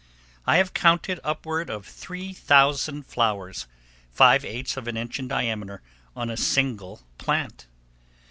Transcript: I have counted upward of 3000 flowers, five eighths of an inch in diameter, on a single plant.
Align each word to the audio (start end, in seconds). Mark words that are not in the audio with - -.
I 0.47 0.57
have 0.57 0.73
counted 0.73 1.19
upward 1.23 1.69
of 1.69 1.85
3000 1.85 3.05
flowers, 3.05 3.67
five 4.11 4.43
eighths 4.43 4.75
of 4.75 4.87
an 4.87 4.97
inch 4.97 5.19
in 5.19 5.27
diameter, 5.27 5.83
on 6.15 6.31
a 6.31 6.37
single 6.37 7.03
plant. 7.19 7.67